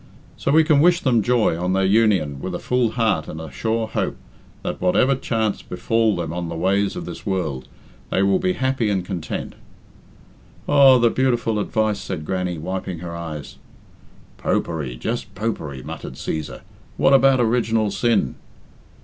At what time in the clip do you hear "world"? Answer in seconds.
7.23-7.67